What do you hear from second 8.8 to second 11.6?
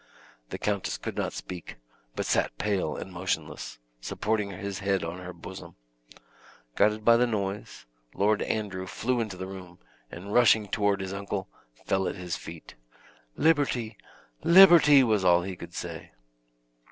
flew into the room, and rushing toward his uncle,